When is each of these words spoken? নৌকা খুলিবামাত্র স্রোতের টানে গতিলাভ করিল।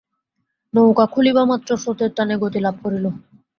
নৌকা 0.73 1.05
খুলিবামাত্র 1.13 1.69
স্রোতের 1.77 2.11
টানে 2.15 2.35
গতিলাভ 2.43 2.75
করিল। 2.83 3.05